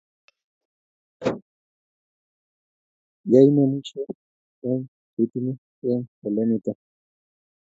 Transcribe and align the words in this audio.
Yai 3.31 3.47
nemuchi 3.55 3.99
eng 4.69 4.83
che 5.11 5.19
itinye 5.23 5.53
eng 5.91 6.05
ole 6.25 6.41
imi 6.45 6.57